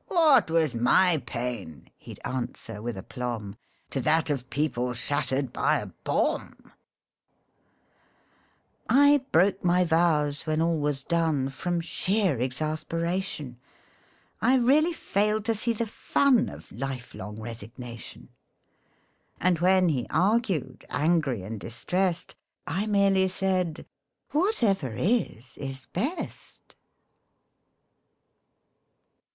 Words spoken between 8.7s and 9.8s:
I broke